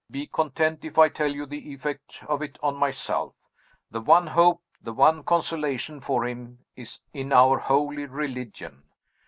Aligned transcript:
Be 0.09 0.25
content 0.25 0.83
if 0.83 0.97
I 0.97 1.09
tell 1.09 1.27
you 1.31 1.45
the 1.45 1.71
effect 1.73 2.23
of 2.27 2.41
it 2.41 2.57
on 2.63 2.75
myself. 2.75 3.35
The 3.91 4.01
one 4.01 4.25
hope, 4.25 4.63
the 4.81 4.93
one 4.93 5.23
consolation 5.23 5.99
for 6.01 6.25
him, 6.27 6.65
is 6.75 7.01
in 7.13 7.31
our 7.31 7.59
holy 7.59 8.07
religion. 8.07 8.81